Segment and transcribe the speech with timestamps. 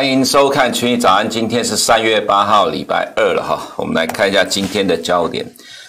[0.00, 3.60] 欢迎收看《群益早安》，今天是三月八号，礼拜二了哈。
[3.76, 5.44] 我们来看一下今天的焦点。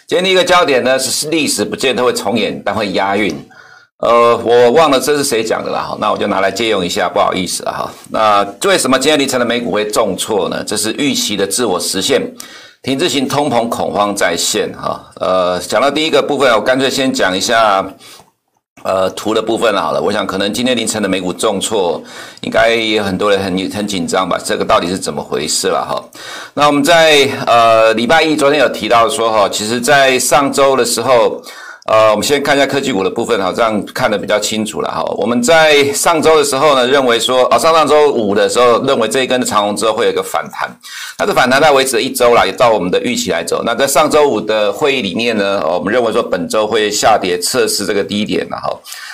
[0.06, 3.34] 今天第一个焦点呢是历史不见得会重演，但会押韵。
[4.00, 7.90] 呃，我忘了这是谁讲的了哈，那我就拿来借用一下，不好意思了哈。
[8.10, 10.62] 那为什么今天凌晨的美股会重挫呢？
[10.68, 12.22] 这是预期的自我实现，
[12.84, 15.10] 停滞型通膨恐慌再现哈。
[15.22, 17.82] 呃，讲到第一个部分，我干脆先讲一下。
[18.84, 22.02] 呃，图的部分好了，我想可能今天凌晨的美股重挫，
[22.42, 24.40] 应该也很多人很很紧张吧？
[24.44, 26.04] 这个到底是怎么回事了哈？
[26.54, 31.42] 那我们在呃礼拜一昨天有提到说哈，其实在上周的时候。
[31.86, 35.04] 呃，我们先看一下科技股的部分哈，这样看得比较清楚了哈。
[35.18, 40.70] 我们在上周的时候呢，认为说，啊，上上周五的时候，认为这一根的长红之后会有一个反弹，
[41.18, 43.64] 它的反弹在维持了一周了，也照我们的预期来走。
[43.66, 48.70] 那在上周五的会议里面呢，我们认为说本周会下跌测试这个低点了哈。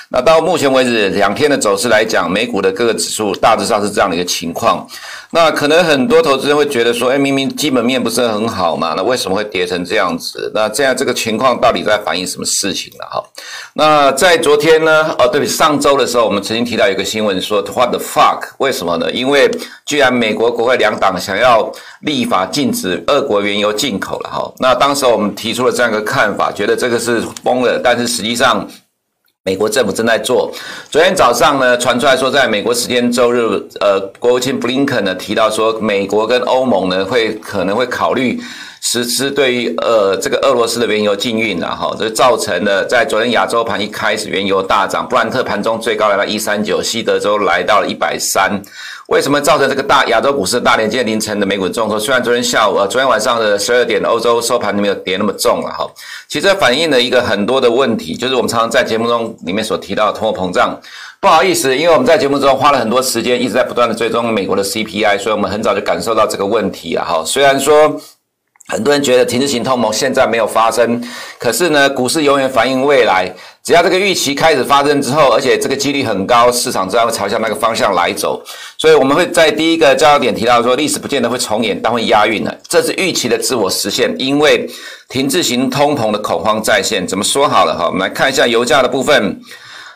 [0.09, 4.87] 那到目前为止两天的走势来讲，美股的各个指数大致上是这样的一个情况。
[5.31, 10.49] 那可能很多投资人会觉得说，哎，明明基本面不是很好嘛，那为什么会跌成这样子？
[10.55, 13.03] 那这样这个情况到底在反映什么事情呢？
[13.11, 13.21] 哈，
[13.73, 18.43] 那在昨天呢，哦，对不起，上周的时候，我们曾经提到一个新闻说，What the fuck？
[18.59, 19.11] 为什么呢？
[19.11, 19.51] 因为
[19.85, 21.69] 居然美国国会两党想要
[21.99, 24.53] 立法禁止俄国原油进口了，哈。
[24.59, 28.65] 那当时我们提出了这样一个看法，觉得这个是疯了，但是实际上。
[29.47, 30.51] 美国政府正在做。
[30.91, 33.39] 昨天早上呢，传出来说，在美国时间周日，
[33.79, 38.37] 呃，国务卿布林肯呢提到说，美国跟欧盟呢会可能会考虑
[38.81, 48.61] 实施对于呃这个俄罗斯的原油禁运，然后这造成了在昨天亚洲盘一开始原油大涨，布兰特盘中最高来到一三九，西德州来到了一百三。
[49.07, 50.89] 为什么造成这个大亚洲股市大连？
[50.89, 55.89] 今天凌晨的美股重挫，虽然昨天下午呃，昨天晚上的十二点欧洲收盘没有跌那么重了哈。
[56.27, 60.77] 其实反映了一个很多的问题，就是我们常常在节目中里面所提到的通货膨胀。
[61.21, 67.23] 不好意思，因为我们在节目中花了很多时间，一直在不断的追踪美国的 CPI，所以我们很早就感受到这个问题了哈。
[67.25, 67.99] 虽然说。
[68.67, 71.01] 很多人觉得停滞型通膨现在没有发生，
[71.39, 73.33] 可是呢，股市永远反映未来。
[73.63, 78.41] 只要这个预期开始发生之后，而且这个几率很高，市场自然会朝向那个方向来走。
[78.77, 82.53] 所以我们会在第一个焦点提到说，历史不见得会重演，但会押韵了。
[82.67, 84.69] 这是预期的自我实现，因为
[85.07, 87.07] 停滞型通膨的恐慌再现。
[87.07, 87.85] 怎么说好了哈？
[87.87, 89.39] 我们来看一下油价的部分。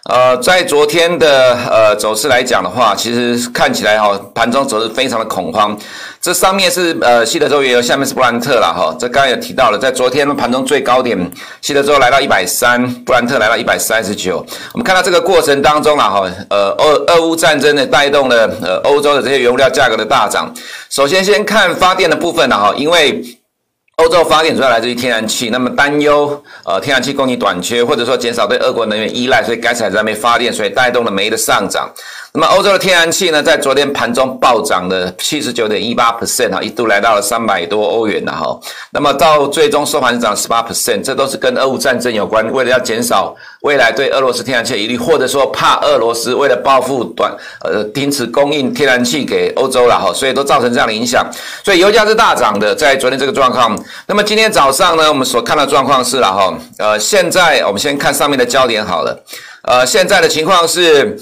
[0.06, 5.78] 呃，在昨天的呃走势来讲的话，其实看起来哈，盘中走势非常的恐慌。
[6.20, 8.96] 这上面是呃西德州原油，下面是布兰特了哈。
[9.00, 14.44] 这刚刚也提到了，在昨天盘中最高点，西德州来到一百三，布兰特来到一百三十九。
[14.74, 20.52] 我们看到这个过程当中啊哈，呃俄俄乌战争呢带动了呃欧洲的这些原物料价格的大涨。
[20.90, 23.24] 首先先看发电的部分了哈，因为。
[23.98, 31.92] 欧洲发电主要来自于天然气，那么担忧呃天然气供应短缺，或者说减少对俄国能源依赖，所以该产在没发电，所以带动了煤的上涨。
[32.34, 38.58] 那么欧洲的天然气呢，在昨天盘中暴涨了七十九点一八 percent 啊，一度来到了三百多欧元了哈。
[38.92, 42.50] 那么到最终收盘涨十八 percent，这都是跟俄乌战争有关。
[42.54, 51.30] 为了要减少未来对俄罗斯天然气的疑虑，或者说怕俄罗斯为了报复短呃停止供应天然气给欧洲了哈，所以都造成这样的影响。
[51.66, 53.78] 所以油价是大涨的，在昨天这个状况。
[54.08, 59.24] 那么今天早上呢，我们所看到的状况是了哈，呃，现在我们先看上面的焦点好了，
[59.64, 61.20] 呃，现在的情况是。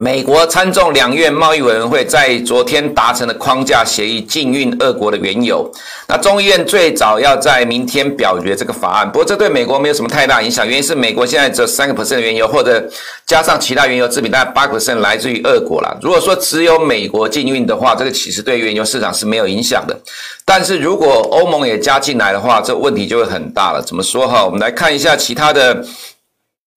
[0.00, 5.68] 美国参众两院贸易委员会在昨天达成了框架协议，禁运俄国的原油。
[6.06, 12.88] 那众议院最早要在明天表决这个法案，不过这对美国没有什么太大影响，原因是美国现在只有三个 percent 的原油，或者
[13.26, 15.92] 加上其他原油制品，大概八 percent 来自于俄国啦。
[16.00, 20.00] 如果说只有美国禁运的话，这个其实对原油市场是没有影响的。
[20.44, 23.82] 但是如果欧盟也加进来的话，这问题就会很大了。
[23.82, 24.44] 怎么说哈？
[24.44, 25.84] 我们来看一下其他的。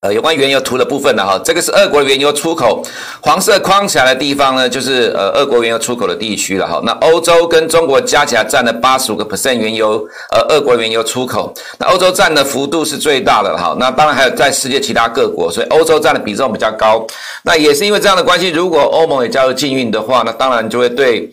[0.01, 2.83] 呃，有关原油图的部分呢，哈，这个是俄国原油出口，
[3.21, 6.81] 黄色框起来的地方呢，就是呃，俄国原油出口的地区了，哈。
[6.83, 13.77] 那欧洲跟中国加起来占了八十五个 percent 原油，呃，俄国原油出口，那欧洲占的幅度是最大的，哈。
[13.79, 17.05] 那当然还有在世界其他各国，所以欧洲占的比重比较高。
[17.43, 21.29] 那也是因为这样的关系，如果欧盟也加入禁运的话，那当然就会对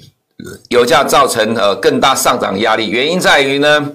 [0.69, 2.91] 油价造成呃更大上涨压力。
[2.91, 3.93] 原因在于呢。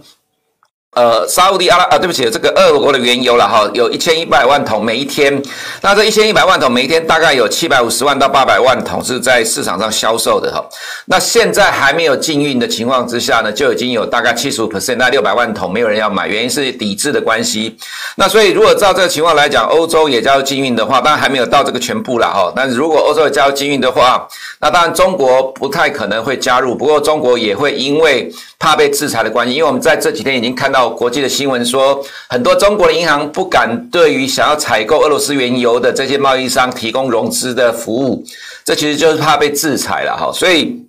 [0.93, 5.41] 呃，沙乌地阿拉啊，对不起，这个俄国的原油了哈，有一千一百万桶每一天。
[5.81, 10.63] 那这一千一百万桶每一天大概有七百五十万到八百万桶是在市场上销售的哈。
[11.05, 17.75] 那现在还没有禁运的情况之下呢，就已经有大概七十五 percent，那六百万桶没有人要买，原因是抵制的关系。
[18.15, 22.53] 那所以如果照这个情况来讲，欧洲也加入禁运的话，当然还没有到这个全部了哈。
[22.55, 24.27] 但是如果欧洲也加入禁运的话，
[24.61, 28.31] 那当然中国不太可能会加入，不过中国也会因为。
[28.63, 38.23] 怕被制裁的关系，因为我们在这几天已经看到国际的新闻说，很多中国的银行不敢对于想要采购俄罗斯原油的这些贸易商提供融资的服务，
[38.63, 40.31] 这其实就是怕被制裁了哈。
[40.33, 40.81] 所以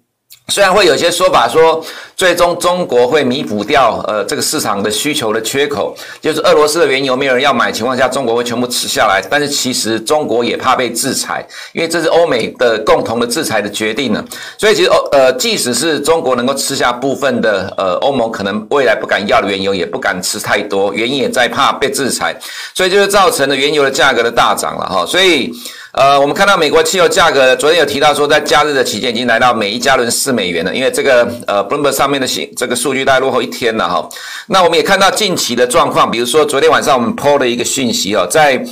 [0.50, 1.84] 虽然会有些说法说，
[2.16, 9.22] 最终中国会弥补掉呃这个市场的需求的缺口，就是俄罗斯的原油没有人要买情况下，中国会全部吃下来。
[9.28, 14.24] 但是其实中国也怕被制裁，因为这是欧美的共同的制裁的决定呢。
[14.58, 22.34] 所以其实欧呃，即使是中国能够吃下部分的呃欧盟可能未来不敢要的原油，也不敢吃太多，原因也在怕被制裁，
[22.74, 25.04] 所以就是造成了原油的价格的大涨了哈。
[25.06, 25.52] 所以。
[25.96, 30.74] 呃，我们看到美国汽油价格，昨天有提到说，在假日的期间已经来到每一加仑四美元了。
[30.74, 34.06] 因为这个呃，Bloomberg 上面的信这个数据大概落后一天了哈。
[34.48, 38.62] 那我们也看到近期的状况，比如说昨天晚上我们抛了一个讯息哦，在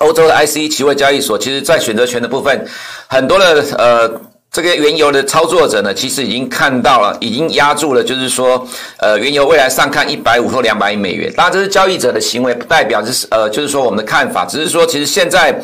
[0.00, 2.64] 欧洲的 ICE 期货交易所，其实在选择权的部分，
[3.08, 4.20] 很多的呃。
[4.54, 8.68] 这个原油的操作者呢，其实已经看到了，已经压住了，就是说，
[8.98, 11.32] 呃，原油未来上看一百五或两百亿美元。
[11.34, 15.58] 当然，这是交易者的行为，不代表就是呃，就是说我们的看法，只是说，其实现在，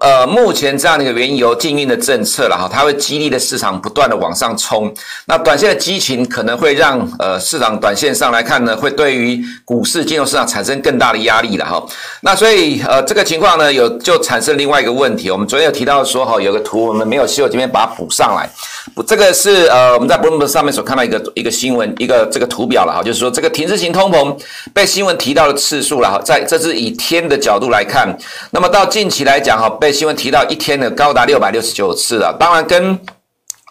[0.00, 4.92] 呃，目前这样的一个原油禁运的政策了哈，它会激励的市场不断的往上冲。
[5.26, 11.82] 那短线的激情可能会让呃市场短线上来看呢，会对于股市金融市场产生更大的压力了哈。
[12.20, 15.30] 那所以呃，这个情况呢，有就产生另外一个问题。
[15.30, 18.34] 我们昨天有提到说哈，有个图我们没有秀，这边把它补上。
[18.34, 18.50] 来，
[19.06, 24.36] 这个是呃，我们在 Bloomberg 上面所看到一个一个新闻，一个这个图表了哈，就是说这个停滞型通膨
[24.72, 28.16] 被新闻提到的次数了哈，在这是以天的角度来看，
[28.50, 32.98] 那么到近期来讲哈，被新闻提到一天的高达六百六十九次了，当然跟。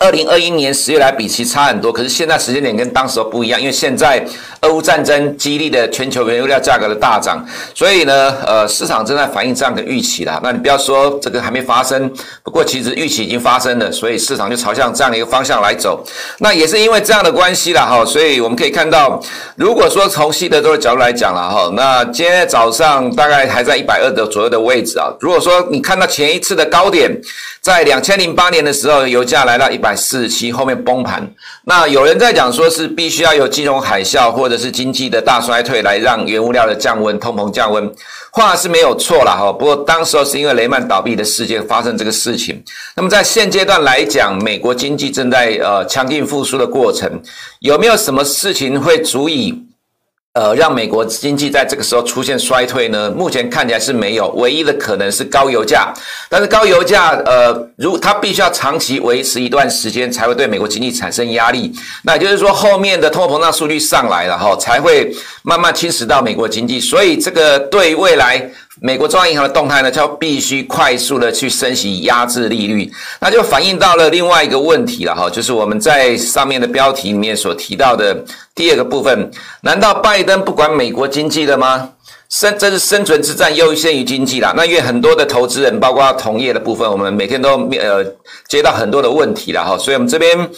[0.03, 1.89] 二零二一年十月来比，其差很多。
[1.89, 4.21] 可是现在时间点跟当时不一样，因为现在
[4.59, 7.41] 俄乌战争激励的全球原油料价格的大涨，
[7.73, 10.37] 所以呢，呃，市场正在反映这样的预期了。
[10.43, 12.11] 那你不要说这个还没发生，
[12.43, 16.05] 不过其实预期已经发生了，所以市场就朝向这样的一个方向来走。
[16.39, 19.23] 那也是因为这样的关系了哈，所以我们可以看到，
[19.55, 25.13] 如果说从西德州的角度来讲了哈，那今天早上大概还在一百二的左右的位置啊。
[25.21, 27.09] 如果说你看到前一次的高点，
[27.63, 29.95] 在两千零八年的时候，油价来到一百。
[29.95, 31.25] 四十七后面崩盘，
[31.63, 37.89] 那有人在讲说是必须要有金融海啸或者是经济的大衰退来让原物料的降温、通膨降温，
[38.31, 39.53] 话是没有错啦哈。
[39.53, 42.61] 不过当时候是因为雷曼倒闭的事件发生这个事情。
[42.95, 47.09] 那么在现阶段来讲，美国经济正在呃强劲复苏的过程，
[47.59, 49.63] 有没有什么事情会足以？
[50.33, 53.11] 呃，让美国经济在这个时候出现衰退呢？
[53.11, 55.93] 目前看起来是没有，唯一的可能是高油价。
[56.27, 61.71] 但是高油价，呃，如它必须要长期维持一段时间，才会对美国经济产生压力。
[62.01, 66.79] 那也就是说，后面的通货膨胀数据上来了哈，才会慢慢侵蚀到美国经济。
[66.79, 68.49] 所以，这个对未来。
[68.81, 78.17] 美国中央银行的动态呢，就必须快速的去升息压制利率，那就反映到了另外一个问题了哈，就是我们在上面的标题里面所提到的
[78.55, 79.29] 第二个部分，
[79.61, 81.91] 难道拜登不管美国经济了吗？
[82.29, 84.53] 生这是生存之战优先于经济啦。
[84.57, 88.03] 那因为很多的投资人，包括同业的部分，我们每天都呃
[88.47, 90.49] 接到很多的问题了哈，所以我们这边。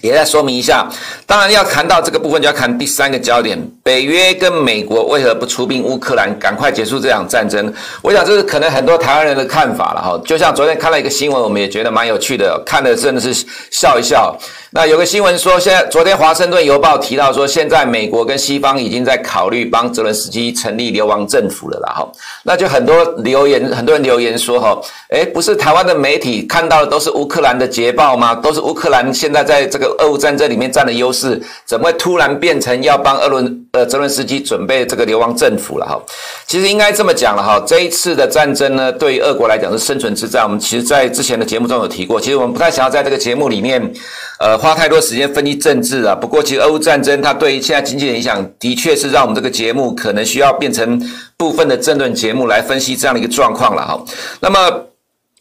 [0.00, 0.88] 也再说明一下，
[1.26, 7.72] 当然要谈到这个部分，就要看第三个焦点：北约跟美国为何不出兵乌克兰，赶快结束这场战争？
[8.00, 10.20] 我想这是可能很多台湾人的看法了哈。
[10.24, 14.36] 就像昨天看了一个新闻，我们也觉得蛮有趣的，看的真的是笑一笑。
[14.70, 22.08] 那有个新闻说，现在昨天《华盛顿邮报》提到说，现在美国跟西方已经在考虑帮泽伦斯基成立流亡政府了啦哈。
[22.44, 28.34] 那就很多留言，很多人留言说哈，诶，不是台湾的媒体看到的都是乌克兰的捷报吗？
[28.34, 29.87] 都是乌克兰现在在这个。
[29.98, 36.00] 俄乌战争里面占了优势，怎么会突然变成要帮俄伦呃泽伦斯基准备这个流亡政府了哈？
[36.46, 40.44] 其实应该这么讲了哈，这一次的战争呢，对于俄国来讲是生存之战。
[40.44, 43.92] 我们其实在之前的节目中有提过，其实我们不太想要在这个节目里面
[44.38, 46.14] 呃花太多时间分析政治啊。
[46.14, 51.00] 不过其实俄乌战争它对于现在经济的影响，的确是让我们这个节目可能需要变成
[51.36, 54.02] 部分的政论节目来分析这样的一个状况了哈。
[54.40, 54.58] 那么。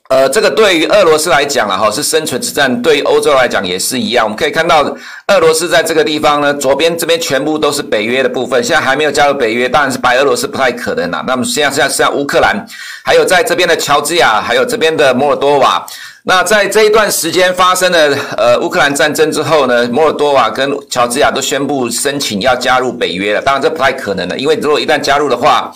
[0.10, 4.26] 呃，这个对于俄罗斯来讲了哈，是生存之战；对于欧洲来讲也是一样。
[4.26, 4.82] 我们可以看到，
[5.28, 11.22] 俄罗斯在这个地方呢，左边这边全部都是北约的部分，现在还没有加入北约，当然是白俄罗斯不太可能了。
[11.28, 12.66] 那么现在现在像乌克兰，
[13.04, 15.86] 还有在这边的乔治亚，还有这边的摩尔多瓦。
[16.24, 23.42] 那在这一段时间发生了呃乌克兰战争之后呢，摩尔多瓦跟乔治亚都宣布申请要加入北约了。
[23.42, 25.70] 当然这不太可能了，因为如果一旦加入的话。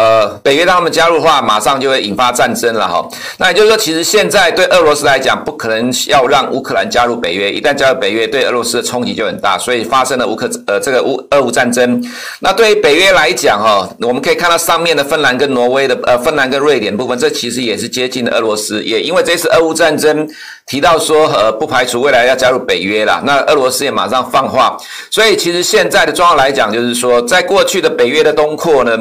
[0.00, 3.06] 呃，北约让他们加入的话，马上就会引发战争了哈。
[3.36, 7.52] 那也就是说，其实现在对俄罗斯来讲，不可能要让乌克兰加入北约。
[7.52, 12.02] 一旦加入北约，对俄罗斯的冲击就很大，所以发生了乌克呃这个乌俄乌战争。
[12.38, 18.82] 那对于北约来讲哈，我们可以看到上面的芬兰跟挪威的呃芬兰跟瑞典部分，这其实也是接近的俄罗斯。
[18.82, 20.26] 也因为这次俄乌战争
[20.66, 24.78] 提到说呃不排除未来要加入北约啦，那俄罗斯也马上放话。
[25.10, 28.96] 所以其实现在的状况来讲，就是说在过去的北约的东扩呢。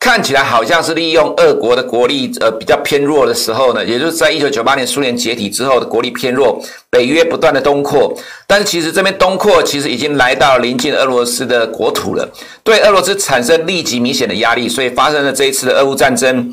[0.00, 8.12] 看起来好像是利用俄国的国力呃比较偏弱的时候呢，也就是在一九九八年苏联解体之后的国力偏弱，北约不断的东扩，
[8.46, 12.28] 但是其实这边东扩其实已经来到临近俄罗斯的国土了，
[12.64, 16.52] 对俄罗斯产生立即明显的压力，所以发生了这一次的俄乌战争。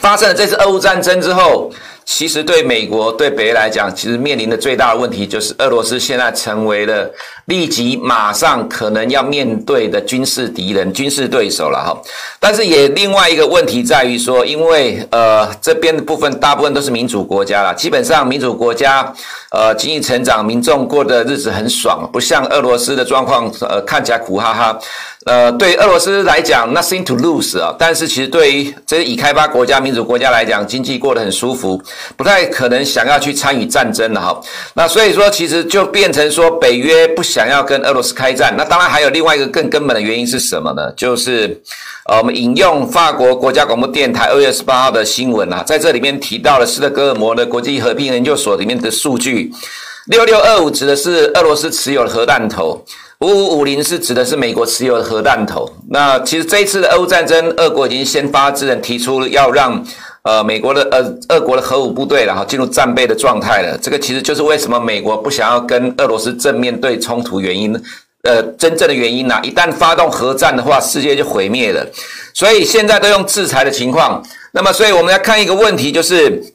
[0.00, 1.72] 发生了这次俄乌战争之后。
[2.04, 7.10] 其实对美国、对北约来讲，其实面临的最大的问题就是俄罗斯现在成为了
[7.46, 11.96] 立即马上可能要面对的军事敌人、军事对手了哈。
[12.38, 19.12] 但是也另外一个问题在于说，因为呃这边的部分大部分都是民主国家了，基本上民主国家
[19.50, 24.78] 呃经济成长、民众过的日子很爽，不像俄罗斯的状况呃看起来苦哈哈。
[25.26, 27.74] 呃，对俄罗斯来讲，nothing to lose 啊。
[27.78, 31.82] 但是其实对于这些已开发国家、民主国家来讲，经济过得很舒服，
[32.16, 34.40] 不太可能想要去参与战争了哈。
[34.74, 38.54] 那所以说，其实就变成说，北约不想要跟俄罗斯开战。
[38.56, 40.90] 那当然还有另外一个更根本的原因是什么呢？
[40.92, 41.60] 就是
[42.06, 49.50] 呃，我们引用法国国家广播电台二月十八号的新闻啊，在这里面提到了斯德哥尔摩的国际和平研究所里面的数据，
[50.06, 52.84] 六六二五指的是俄罗斯持有的核弹头。
[53.20, 55.66] 五五五零是指的是美国持有的核弹头。
[55.88, 59.82] 那其实这一次的俄乌战争，俄国已经先发制人，提出要让
[60.24, 63.78] 呃美国的呃俄国的核武部队然后进入战备的状态了。
[63.80, 67.74] 这个其实就是为什么美国不想要跟俄罗斯正面对冲突原因，
[68.22, 71.86] 呃，真正的原因呢、一旦发动核战的话，世界就毁灭了。
[72.34, 74.22] 所以现在都用制裁的情况。
[74.52, 76.53] 那么，所以我们要看一个问题，就是。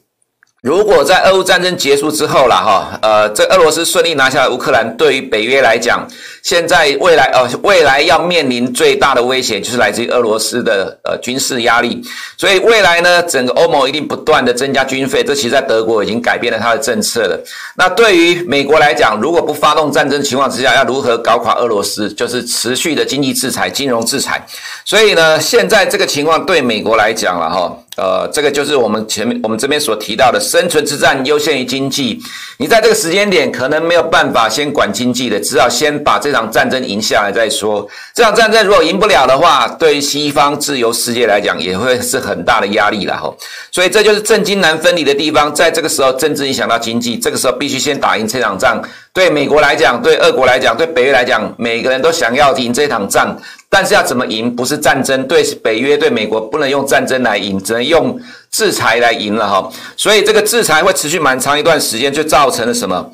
[0.62, 6.06] 如果在俄乌战争结束之后了哈，呃，这俄罗斯顺利拿下了乌克兰，对于北约来讲，
[6.42, 12.02] 现在未来呃未来要面临最大的威胁就是来自于俄罗斯的呃军事压力，
[12.36, 17.42] 所以未来呢，整个欧盟一定不断的增加军费，这其实在德国已经改变了他的政策了。
[17.76, 24.46] 那对于美国来讲，如果不发动战争情况之下，要如何搞垮俄罗斯，就是持续的经济制裁、金融制裁。
[24.84, 27.74] 所以呢，现在这个情况对美国来讲了哈。
[27.96, 32.18] 呃，这个就是我们前面我们这边所提到的生存之战优先于经济。
[32.56, 37.86] 你在这个时间点可能没有办法先管经济的，只好先把这场战争赢下来再说。
[38.14, 43.34] 这场战争如果赢不了的话，对于西方自由世界来讲也会是很大的压力了哈。
[43.72, 48.80] 所以这就是政经难分离的地方，在这个时候政治影响到经济，这个时候必须先打赢这场仗。
[49.12, 53.36] 对美国来讲，对俄国来讲，对北约来讲，每个人都想要赢这场仗。
[53.72, 54.54] 但是要怎么赢？
[54.54, 59.70] 不是战争，对北约、对美国不能用战争来赢，只能用制裁来赢了哈。
[59.96, 63.10] 所以这个制裁会持续蛮长一段时间，就造成了什么？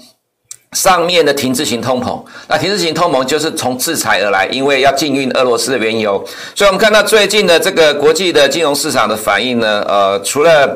[0.73, 2.25] 上面的停滞型通膨。
[2.49, 6.25] 那停滞型通膨就是从制裁而来，因为要禁运俄罗斯的原油。
[6.55, 10.75] 所以我们看到最近的这个国际的金融市场的反应呢，呃，除了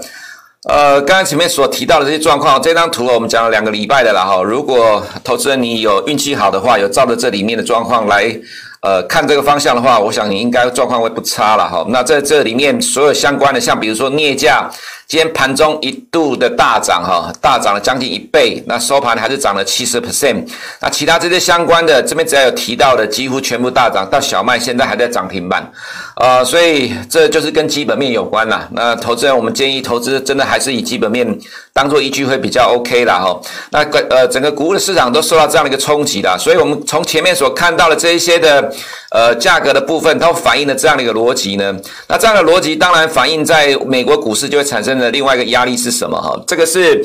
[0.68, 4.42] 呃刚刚前面所提到的这些状况，这张图我们讲了两个礼拜的了哈。
[4.42, 8.38] 如果投资人你有运气好的话，有照着这里面的状况来。
[8.82, 11.84] 呃，看这个方向的话，我想你应该状况会不差了哈。
[11.88, 14.70] 那在这里面所有相关的，像比如说镍价。
[15.10, 18.62] 今天盘中一度的大涨，哈，大涨了将近一倍。
[18.68, 20.46] 那收盘还是涨了七十 percent。
[20.80, 24.08] 那其他这些相关的，这边只要有提到的，几乎全部大涨。
[24.08, 25.68] 到小麦现在还在涨停板，
[26.14, 28.68] 呃，所以这就是跟基本面有关啦。
[28.70, 31.26] 那投资人，我们建议投资真的还是以基本面
[31.72, 33.18] 当做依据会比较 OK 啦。
[33.18, 33.40] 哈。
[33.70, 38.72] 那个呃，整个谷物的市场都受到这样的一个冲击的，所以我们从前面所看到的这一些的
[39.10, 41.76] 呃价格的部分，它反映了这样的一个逻辑呢。
[42.06, 44.99] 那这样的逻辑当然反映在美国股市就会产生。
[45.00, 46.20] 那另外一个压力是什么？
[46.20, 47.04] 哈，这个是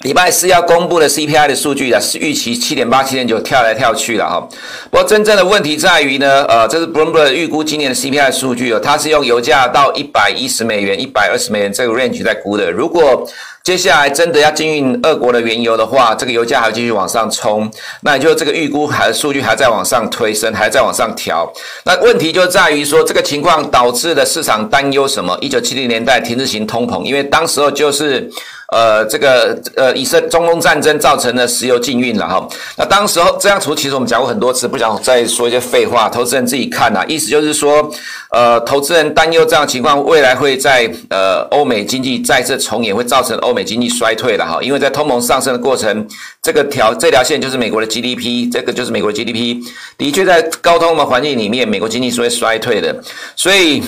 [0.00, 4.48] 礼拜四要公布的 CPI 的数据啊，是预期七点八、七点九跳来跳去了哈。
[4.90, 12.70] 不过真正的问题在于呢，呃，这是 Bloomberg 预估今年的 CPI 数据哦，它是用油价到一百一十美元、一百二十美元这个 range 在估的。
[12.70, 13.28] 如果
[13.66, 17.68] 接下来真的要禁运俄国的原油的话，这个油价还要继续往上冲，
[18.02, 21.52] 那也就这个预估还数据还在往上推升，还在往上调。
[21.84, 25.36] 那问题就在于说，这个情况导致了市场担忧什么？
[25.40, 28.30] 一九七零年代停滞型通膨，因为当时候就是。
[28.72, 32.44] 呃，这个呃，以色中东战争造成的石油禁运了哈。
[32.76, 37.04] 那当时候这张图其实我们讲过很多次，不想再说一些废话，投资人自己看呐。
[37.06, 37.88] 意思就是说，
[38.32, 44.58] 呃，投资人担忧这样情况未来会在呃欧美经济再次重演，会造成欧美经济衰退了哈。
[44.62, 46.06] 因为在通膨上升的过程，
[46.42, 49.64] 这个条这条线就是美国的 GDP，这个就是美国 GDP，
[49.96, 53.02] 的确在高通膨环境里面，美国经济是会衰退的，
[53.34, 53.82] 所以。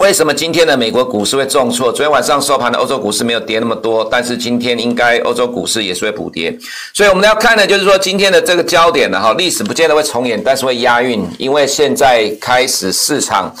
[0.00, 1.92] 为什么今天的美国股市会重挫？
[1.92, 6.58] 昨天晚上收盘的欧洲股市没有跌那么多，但是今天应该欧洲股市也是会补跌。
[6.94, 13.54] 所以我们要看的就是说今天的这个焦点呢，哈，历史不见得会重演，但是会押韵，因为现在开始市场，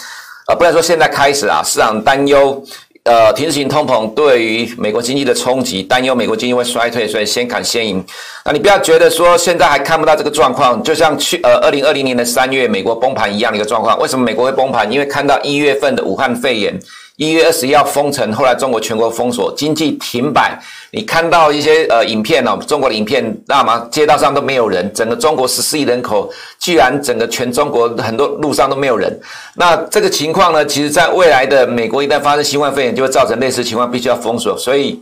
[0.46, 2.64] 呃，不能说现在开始啊，市场担忧
[3.04, 8.04] 呃，停止性通膨对于美国经济的冲击，担忧美国经济会衰退，所以先砍先赢。
[8.44, 13.98] 那你不要觉得说现在还看不到这个状况，就像去呃二零二零年的三月美国崩盘一样的一个状况。
[13.98, 14.90] 为什么美国会崩盘？
[14.92, 16.78] 因为看到一月份的武汉肺炎。
[17.20, 20.58] 一月二十一号封城，后来中国全国封锁，经济停摆。
[20.90, 29.20] 你看到一些呃影片哦，中国的影片，那么街道上都没有人，整个中国十四亿人口，居然整个全中国很多路上都没有人。
[29.54, 34.56] 那这个情况呢，其实在未来的美国一旦发生新冠肺炎，就会造成类似情况，必须要封锁。
[34.56, 34.98] 所以，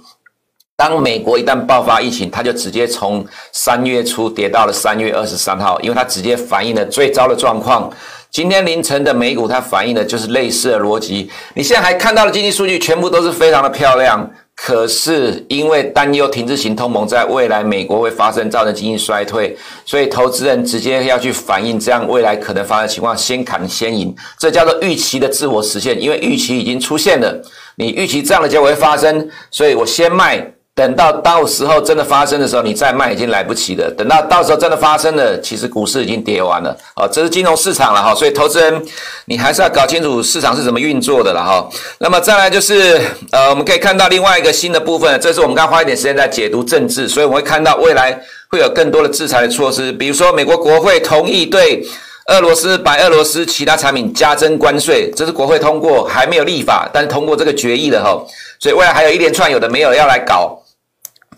[0.77, 7.89] 当美国一旦爆发疫情，它就直接从三月初跌到了三月二十三号，因为它直接反映了最糟的状况。
[8.31, 11.31] 今天凌晨的美股，它反映的就是类似的逻辑。
[11.55, 14.31] 你现在还看到的经济数据，全部都是非常的漂亮。
[14.55, 19.57] 可是因为担忧停滞型通膨在未来美国会发生，造成经济衰退，
[19.87, 24.15] 所以投资人直接要去反映这样未来可能发生的情况，先砍先赢。
[24.37, 27.41] 这叫做预期的自我实现，因为预期已经出现了，
[27.77, 30.53] 你预期这样的结果会发生，所以我先卖。
[30.79, 33.93] 等到到时候真的发生的时候，你再卖已经来不及了。
[33.99, 36.71] 等到到时候真的发生了，其实股市已经跌完了。
[36.95, 38.81] 哦，这是金融市场了哈，所以投资人
[39.25, 41.69] 你还是要搞清楚市场是怎么运作的了哈。
[41.99, 42.97] 那么再来就是
[43.33, 48.17] 呃，我们可以看到另外一个新的部分，这是我们刚花一点时间在解读政治，所以我们会看到未来
[48.49, 51.85] 会有更多的制裁的措施，比如说美国国会同意对
[52.27, 58.17] 俄罗斯、白俄罗斯其他产品加征关税，这是国会通过，还没有立法，但是通过这个决议了哈。
[58.61, 60.57] 所以未来还有一连串有的没有要来搞。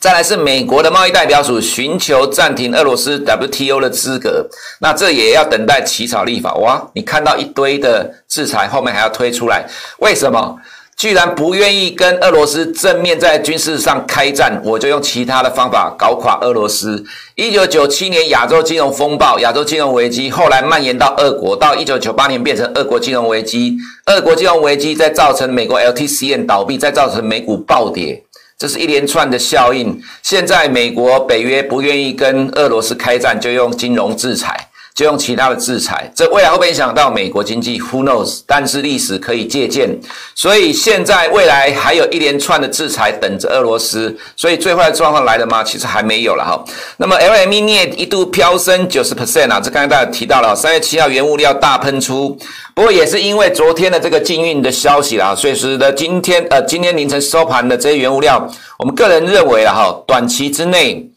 [0.01, 4.49] 再来是美国的贸易代表署寻求暂停俄罗斯 WTO 的资格，
[4.81, 6.55] 那这也要等待起草立法。
[6.55, 9.67] 哇，你看到一堆的制裁，后面还要推出来，
[9.99, 10.57] 为什么？
[10.97, 17.03] 居然不愿意跟俄罗斯正面在军事上开战，我就用其他的方法搞垮俄罗斯。
[17.35, 23.77] 一九九七年亚洲金融风暴、亚洲金融危机，后来蔓延到俄国，到一九九八年变成俄国金融危机，
[24.07, 28.23] 俄国金融危机再造成美国 LTCM 倒闭，再造成美股暴跌。
[28.61, 29.99] 这是一连串的效应。
[30.23, 34.69] 现在美国、北约不愿意跟俄罗斯开战，就用金融制裁。
[34.95, 38.41] 就用其他的制裁，这未来会不会影响到美国经济？Who knows？
[38.47, 39.99] 但是历史可以借鉴，
[40.35, 44.15] 所以现在未来还有一连串的制裁等着俄罗斯。
[44.37, 45.65] 所以最坏的状况来了吗？
[45.65, 46.63] 其实还没有了哈。
[46.97, 52.37] 那么 LME 镍一度飙升九十 percent 啊，这刚才大家提到了，三月七号原物料大喷出，
[52.75, 58.47] 不过也是因为昨天的这个禁运的消息啦，所以使得今天呃今天凌晨收盘的这些原物料，
[58.79, 61.10] 我们个人认为了哈，短期之内。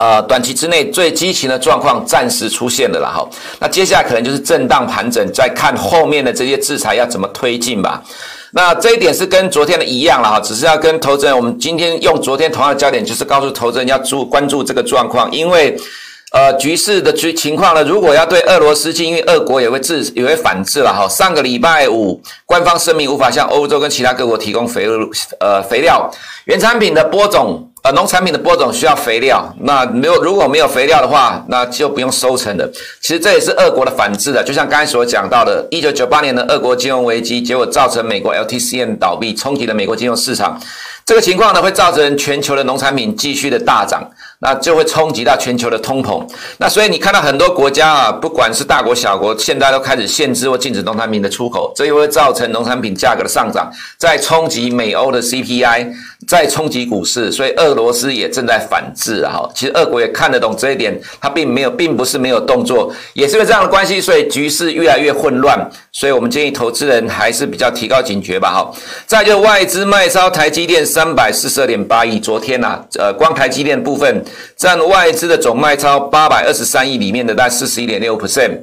[0.00, 8.02] 呃，短期之内最激情的状况暂时出现了啦，哈，那接下来可能就是震荡盘整，再看后面的这些制裁要怎么推进吧。
[8.52, 15.78] 那这一点是跟昨天的一样了哈，只是要跟投资人，我们今天用昨天同样的焦点，就是告诉投资人要注关注这个状况，因为
[16.32, 21.08] 呃局势的局情况呢，如果要对俄罗斯禁运，俄国也会制也会反制了哈。
[21.08, 24.86] 上个礼拜五，官方声明无法向欧洲跟其他各国提供肥
[25.40, 26.10] 呃肥料
[26.44, 27.66] 原产品的播种。
[27.82, 32.70] 呃，农产品的播种需要肥料，那没有如果没有肥料的话，那就不用收成了。
[33.00, 40.60] 其实这也是俄国的反制的，就像刚才所讲到的，一九九八年的俄国金融危机，结果造成美国 LTCM 倒闭，冲击了美国金融市场。
[41.10, 44.00] 这个情况呢，会造成全球的农产品继续的大涨，
[44.38, 46.24] 那就会冲击到全球的通膨。
[46.58, 53.68] 那所以你看到很多国家啊，不管是大国小国，现在都开始限制或禁止农产品的出口，这又会造成农产品价格的上涨，
[53.98, 55.88] 再冲击美欧的 CPI。
[56.28, 59.32] 再冲击股市，所以俄罗斯也正在反制啊！
[59.32, 65.58] 哈，其实俄国也看得懂这一点，他并没有，并不是没有动作，也是因为这样的关系，所以局势越来越混乱。
[65.92, 68.50] 所以我们建议投资人还是比较提高警觉吧！
[68.50, 68.70] 哈，
[69.06, 74.22] 再就外资卖超台积电三三百四十二点八亿，昨天呐、啊，呃，光台积电部分
[74.54, 78.58] 占外资的总卖超八百二十三亿里面的大概四十一点六 percent。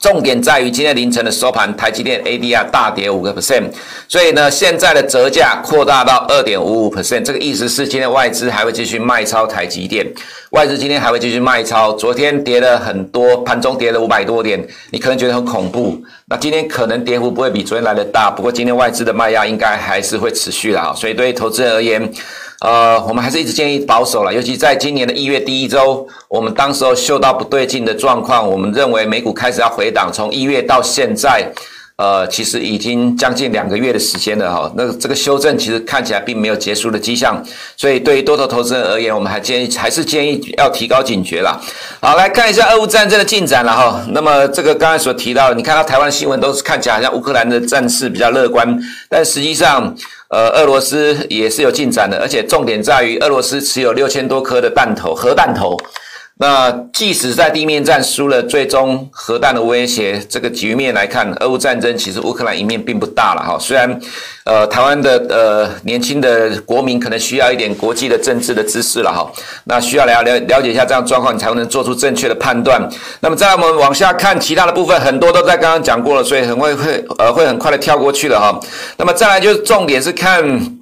[0.00, 3.64] 重点在于今天凌晨的收盘，台积电 ADR 大跌五个 percent，
[4.06, 10.06] 所以呢，现在的折价扩大到二点五五 percent，这个意思是今天外资还会继续卖超台积电，
[10.50, 22.08] 外资今天还会继续卖超，昨天跌了很多，盘中跌了五百多点，你可能觉得很恐怖，那今天可能跌幅不会比昨天来的大，不过今天外资的卖压应该还是会持续的啊，所以对于投资人而言。
[22.60, 31.48] 呃，我们还是一直建议保守了，尤其在今年的一月第一周，我们当时候嗅到不对劲的状况，我们认为美股开始要回档，从一月到现在，
[31.98, 34.72] 呃，其实已经将近两个月的时间了哈。
[34.76, 37.40] 那这个修正其实看起来并没有结束的迹象，
[37.76, 41.62] 所以对于多头投资人而言，我们还建议还是建议要提高警觉了。
[42.00, 44.04] 好，来看一下俄乌战争的进展了哈。
[44.08, 48.76] 那么这个刚才所提到的，你看到台湾新闻都是看起来好像乌克兰的战事比较乐观，
[49.08, 49.94] 但实际上。
[50.28, 55.76] 呃，俄罗斯也是有进展的，而且重点在于俄罗斯持有六千多颗的弹头，核弹头。
[56.40, 63.58] 那即使在地面战输了，最终核弹的威胁这个局面来看，俄乌战争其实乌克兰赢面并不大了哈。
[63.58, 64.00] 虽然
[64.44, 69.28] 呃台湾的呃年轻的国民可能需要一点国际的政治的知识了哈，
[69.64, 72.88] 那需要了了了解一下这样状况，你才能做出正确的判断。
[73.18, 78.60] 那么再我们往下看其他的部分，很多都在刚刚讲过了，所以很会会呃会很快的跳过去了哈。
[78.96, 80.77] 那么再来就是重点是看。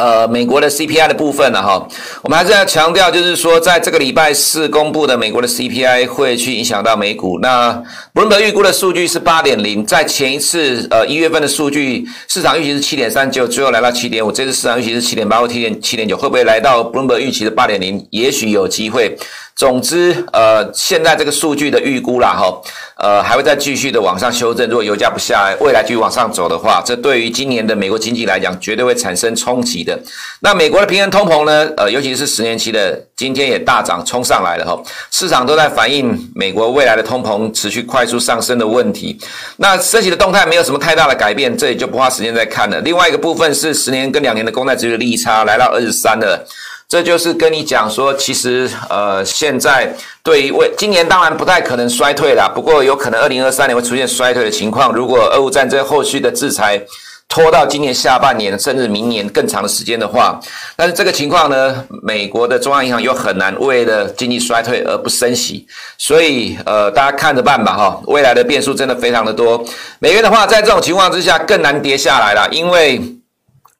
[0.00, 1.86] 呃，美国的 CPI 的部分呢，哈，
[2.22, 7.38] 我们还是要强调，就是说，在这个礼拜四公布的美国的 CPI 会去影响到美股。
[7.40, 7.70] 那
[8.14, 18.06] Bloomberg 预估的数据是八点零，在前一次呃一月份的数据，市场预期是七点三九，最后来到七点五，这次市场预期是七点八或七点七点九，会不会来到 Bloomberg 预期的八点零？
[18.10, 19.18] 也许有机会。
[19.60, 22.62] 总之，呃，现在这个数据的预估啦，哈，
[22.96, 24.66] 呃，还会再继续的往上修正。
[24.70, 30.00] 如果油价不下来，未来继续往上走的话，这对于今年的美国经济来讲，绝对会产生冲击的。
[30.40, 31.70] 那美国的平衡通膨呢？
[31.76, 39.18] 呃，尤其是十年期的，今天也大涨冲上来了，哈，市场都在反映美国未来的通膨持续快速上升的问题。
[39.58, 42.80] 那升息的动态没有什么太大的改变，这里就不花时间再看了。
[42.80, 46.48] 另外一个部分是十年跟两年的公债殖利率利差来到二十三了。
[46.90, 54.92] 这就是跟你讲说，其实呃，现在对于未今年当然不太可能衰退啦，不过有可能二零二三年会出现衰退的情况。
[54.92, 56.82] 如果俄乌战争后续的制裁
[57.28, 60.40] 拖到今年下半年甚至明年更长的时间的话，
[60.74, 65.64] 但是这个情况呢，美国的中央银行又很难为了经济衰退而不升息，
[65.96, 68.00] 所以呃，大家看着办吧哈。
[68.06, 69.64] 未来的变数真的非常的多，
[70.00, 73.00] 美元的话在这种情况之下更难跌下来了，因为。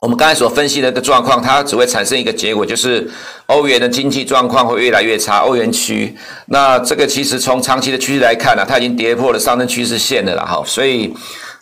[0.01, 3.07] 我们刚才所分析的一个状况，它只会产生一个结果，就是
[3.47, 5.41] 欧元的经济状况会越来越差。
[5.41, 10.63] 欧元区，那这个其实从长期的趋势来看呢、它已经跌破了上升趋势线的了哈。
[10.65, 11.13] 所以，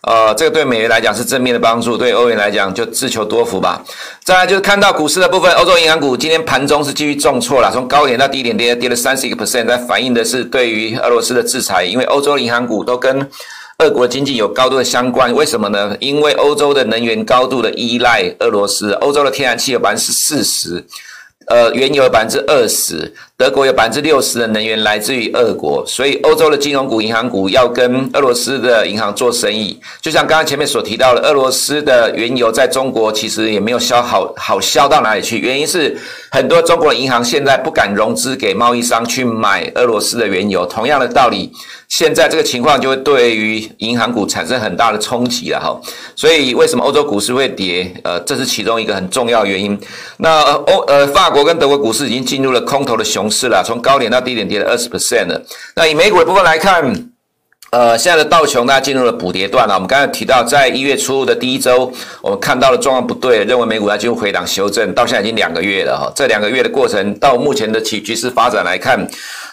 [0.03, 3.83] 呃，这个对美元来讲是正面的帮助，对欧元来讲就自求多福吧。
[4.22, 13.29] 再来就是看到股市的部分，欧洲银行股今天盘中是继续重挫了，从高点到低点跌跌了三十一个 percent，在反映的是对于俄罗斯的制裁，因为欧洲银行股都跟。
[13.80, 15.96] 俄国经济有高度的相关，为什么呢？
[16.00, 20.84] 因为欧洲的能源高度的依赖俄罗斯，欧洲的天然气有百分之四十，
[21.46, 23.14] 呃，原油百分之二十。
[23.38, 29.79] 德国有百分之六十的能源来自于俄国，所以欧洲的金融股、银行股要跟俄罗斯的银行做生意。
[30.03, 35.96] 就像刚刚前面所提到的，俄罗斯的原油在中国其实也没有销好好销到哪里去，原因是
[36.33, 40.66] 很多中国的银行现在不敢融资给贸易商去买俄罗斯的原油。
[40.66, 41.53] 同样的道理，
[41.87, 45.81] 现在这个情况就会对于银行股产生很大的冲击了哈。
[46.16, 47.88] 所以为什么欧洲股市会跌？
[48.03, 49.79] 呃，这是其中一个很重要原因。
[50.16, 53.27] 那欧呃法国跟德国股市已经进入了空头的熊。
[53.30, 55.42] 是了，从高点到低点跌了二十 percent 了。
[55.76, 57.10] 那以美股的部分来看，
[57.70, 59.74] 呃，现在的道琼大家进入了补跌段了。
[59.74, 66.10] 我们刚才提到，在一月初的第一周，我们看到了状况不对，认为美股要进入回档修正，到现在已经两个月了哈。
[66.16, 69.06] 这两个月的过程，到目前的局局势发展来看，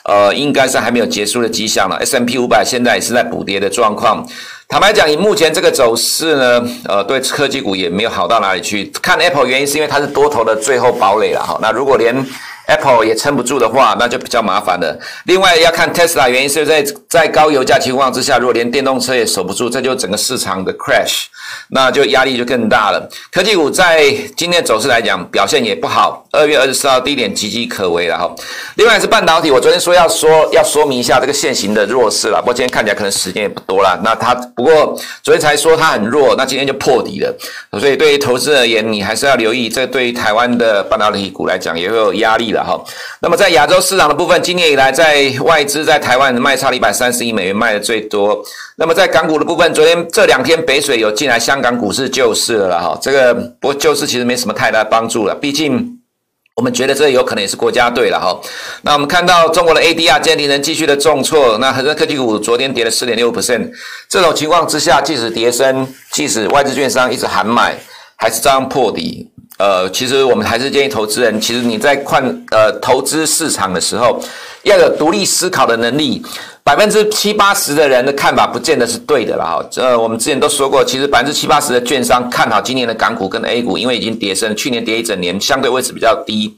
[0.06, 1.98] 呃，应该是还没有结束的迹象了。
[1.98, 4.26] S M P 五百现在也是在补跌的状况。
[4.68, 8.86] 坦白讲，以目前这个走势呢，呃，对科技股也没有好到哪里去。
[9.02, 11.60] 看 Apple 原因是因为它是多头的最后堡垒了哈。
[11.62, 12.16] 那如果连
[12.68, 14.98] Apple 也撑不住的话，那就比较麻烦了。
[15.26, 21.26] 另外要看 Tesla，原因是在在高油价情况之下，如果连电动车也守不住，这就整个市场的 crash，
[21.70, 23.08] 那就压力就更大了。
[23.32, 28.34] 科技股在今天走势来讲表现也不好，二月二十四号低点岌岌可危了哈。
[28.78, 34.00] 另外是半导体，我昨天说要说要说明一下这个现行的弱势了，不过今天看起来可能时间也不多了。
[34.04, 37.32] 那它不过昨天才说它很弱，那今天就破底了，
[37.80, 42.55] 所以对于投资而言，你还是要留意，这对于台湾的半导体股来讲也会有压力。
[42.64, 42.80] 哈，
[43.22, 48.44] 那么在亚洲市场的部分，今年以来在外资在台湾卖超了一百三十亿美元，卖的最多。
[48.78, 56.00] 那么在港股的部分，昨天这两天北水有进来香港股市救市了哈，这个不过救市其实没什么太大帮助了，毕竟
[56.56, 58.40] 我们觉得这有可能也是国家队了哈。
[58.82, 63.70] 那我们看到中国的 ADR 今天继续的重挫，那恒生科技股昨天跌了四点六 percent，
[64.10, 67.76] 这种情况之下，即使跌深，即使外资券商一直喊买，
[68.16, 69.30] 还是照样破底。
[69.58, 74.20] 呃，其实我们还是建议投资人，其实你在看呃投资市场的时候，
[74.64, 76.22] 要有独立思考的能力。
[76.64, 79.64] 百分之七八十的人的看法不见得是对的了哈。
[79.76, 86.58] 呃，我们之前都说过，其实百分之七八十的券商看好今年的港股跟 A 股，因为已经跌升，去年跌一整年，相对位置比较低。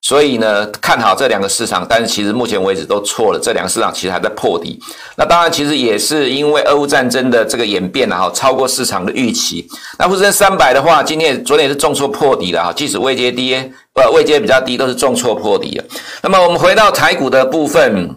[0.00, 3.38] 所以呢，看好这两个市场，但是其实目前为止都错了。
[3.38, 4.78] 这两个市场其实还在破底。
[5.16, 9.68] 那当然，其实也是因为俄乌战争的这个演变了哈，超过市场的预期。
[9.98, 13.54] 那沪深三百的话，今天昨天也是重挫破底了哈，即使位阶低，
[13.94, 15.84] 呃，位阶比较低，都是重挫破底了。
[16.22, 18.16] 那么我们回到台股的部分。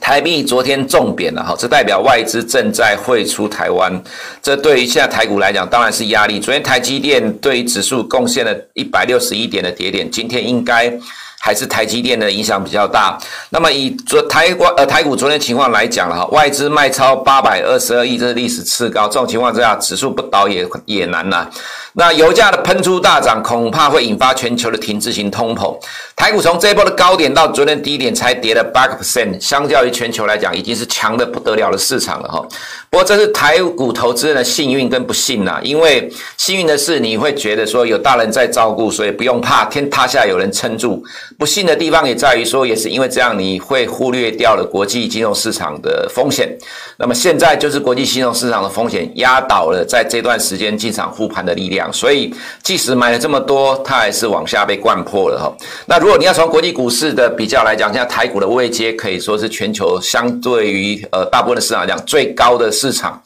[0.00, 4.02] 台币昨天重贬了哈，这代表外资正在汇出台湾，
[4.42, 6.40] 这对于现在台股来讲当然是压力。
[6.40, 10.90] 昨天台积电对于指数贡献了一百六十一点的跌点，今天应该
[11.38, 13.18] 还是台积电的影响比较大。
[13.50, 19.06] 那么以昨台湾呃台股昨天情况来讲了哈，外资卖超八百二十二亿，这是历史次高。
[19.06, 21.48] 这种情况之下，指数不倒也也难呐。
[21.94, 25.76] 那油价的喷出大涨，恐怕会引发全球的停滞型通膨。
[26.14, 32.46] 台股从这一波的高点到昨天低点才跌了八个 percent，相较于全球来讲，已经是强得不得了的市场了哈。
[32.90, 41.02] 不过这是台股投资人的幸运跟不幸呐，因为幸运的是你会觉得说有大人在照顾，所以不用怕天塌下有人撑住。
[41.36, 46.56] 不幸的地方也在于说，也是因为这样，你会忽略掉了国际金融市场的风险。
[46.96, 51.92] 那么现在就是国际金融市场的风险压倒了在这段时间进场护盘的力量。
[51.92, 55.54] 所以，即使买了这么多，它还是往下被灌破了哈。
[55.86, 63.20] 那如果你要从国际股市的比较来讲，现在台股的位阶可以说是全球相对于呃大部分的市场来讲最高的市场。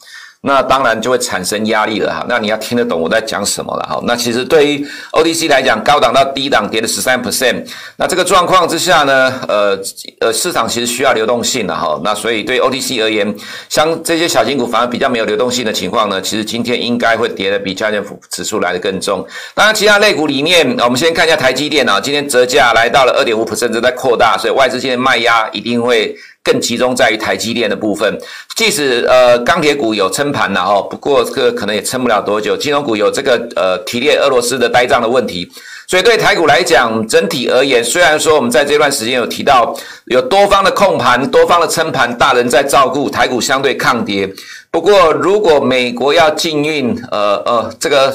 [0.45, 4.01] 那当然就会产生压力了哈，那你要听得懂我在讲什么了哈。
[4.03, 9.79] 那其实对于 OTC 来讲，高档到低档跌了十三 percent，那这个状况之下呢，呃
[10.19, 11.97] 呃，市场其实需要流动性的哈。
[12.03, 13.33] 那所以对 OTC 而言，
[13.69, 19.25] 像这些小型股反而比较没有流动性的情况呢，其实今天应该会跌得比加权指数来得更重。
[19.55, 26.13] 当然，其他类股里面，我们先看一下台积电啊，今天折价来到了二点五 percent，正在扩大，所以外资现在卖压一定会。
[26.43, 28.19] 更集中在于台积电的部分，
[28.55, 32.57] 即使呃钢铁股有撑盘了哈，不过这个可能也撑不了多久。
[32.57, 35.49] 金融股有这个呃提炼俄罗斯的呆账的问题，
[35.87, 39.73] 所以对台股来讲，整体而言，虽然说我们在这段时间有提到
[40.05, 44.29] 有多方的控盘、多方的撑盘，大人在照顾台股相对抗跌。
[44.69, 48.13] 不过如果美国要禁运呃呃这个。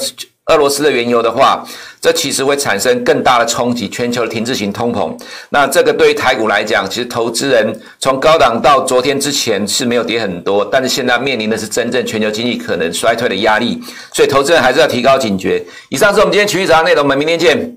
[0.49, 1.63] 俄罗斯的原油的话，
[2.01, 5.15] 这其实会产生更大的冲击，全球的停滞型通膨。
[5.51, 13.79] 那这个对于台股来讲，其实投资人从高档到昨天之前是没有跌很多，但是现在面临的是真正全球经济可能衰退的压力，
[14.15, 15.63] 所以投资人还是要提高警觉。
[15.91, 17.75] 以上是我们今天群益早内容，我们明天见。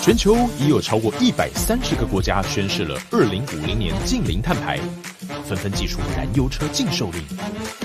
[0.00, 4.78] 全球已有超过一百三十个国家宣示了二零五零年净零碳排，
[5.44, 7.22] 纷纷祭出燃油车禁售令。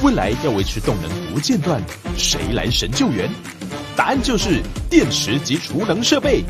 [0.01, 1.81] 未来要维持动能不间断，
[2.17, 3.29] 谁来神救援？
[3.95, 6.43] 答案就是电池及储能设备。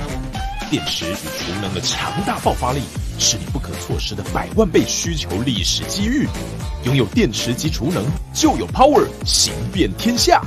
[0.69, 2.81] 电池与储能的强大爆发力，
[3.17, 6.27] 是你不可错失的百万倍需求历史机遇。
[6.85, 10.43] 拥有电池及储能，就有 power 行遍天下。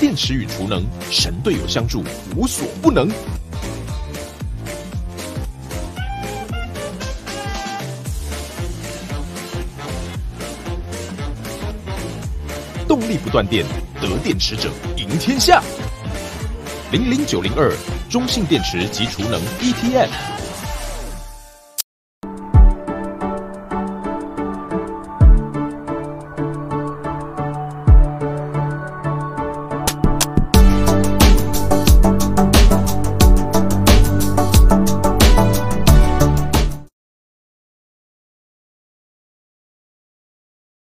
[0.00, 2.02] 电池与储能，神队友相助，
[2.34, 3.08] 无所不能。
[13.22, 13.64] 不断电，
[14.00, 15.62] 得电池者赢天下。
[16.90, 17.72] 零零九零二，
[18.10, 20.31] 中信电池及储能 ETF。